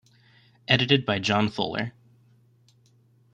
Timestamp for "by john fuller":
1.05-1.93